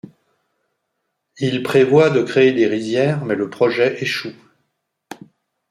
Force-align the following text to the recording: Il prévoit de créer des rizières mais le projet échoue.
Il 1.37 1.61
prévoit 1.61 2.09
de 2.09 2.23
créer 2.23 2.53
des 2.53 2.65
rizières 2.65 3.23
mais 3.23 3.35
le 3.35 3.51
projet 3.51 4.01
échoue. 4.01 4.33